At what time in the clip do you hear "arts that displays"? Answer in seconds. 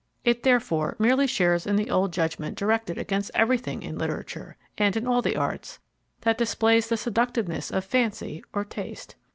5.37-6.89